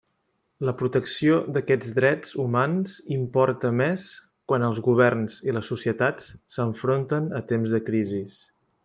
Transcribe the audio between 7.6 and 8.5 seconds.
de crisis.